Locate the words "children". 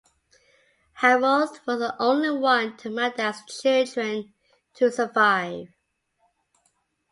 3.47-4.33